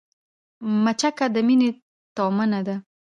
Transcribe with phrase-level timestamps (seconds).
[0.83, 1.69] مچکه د مينې
[2.15, 2.75] تومنه ده